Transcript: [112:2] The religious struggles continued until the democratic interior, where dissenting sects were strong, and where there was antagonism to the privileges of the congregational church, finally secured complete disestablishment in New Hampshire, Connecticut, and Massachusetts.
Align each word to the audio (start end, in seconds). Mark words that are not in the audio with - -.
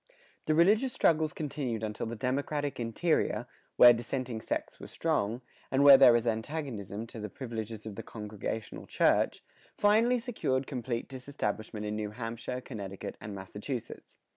[112:2] 0.01 0.15
The 0.45 0.55
religious 0.55 0.93
struggles 0.93 1.31
continued 1.31 1.83
until 1.83 2.07
the 2.07 2.15
democratic 2.15 2.79
interior, 2.79 3.45
where 3.75 3.93
dissenting 3.93 4.41
sects 4.41 4.79
were 4.79 4.87
strong, 4.87 5.41
and 5.69 5.83
where 5.83 5.95
there 5.95 6.11
was 6.13 6.25
antagonism 6.25 7.05
to 7.05 7.19
the 7.19 7.29
privileges 7.29 7.85
of 7.85 7.93
the 7.93 8.01
congregational 8.01 8.87
church, 8.87 9.43
finally 9.77 10.17
secured 10.17 10.65
complete 10.65 11.07
disestablishment 11.07 11.85
in 11.85 11.95
New 11.95 12.09
Hampshire, 12.09 12.61
Connecticut, 12.61 13.15
and 13.21 13.35
Massachusetts. 13.35 14.17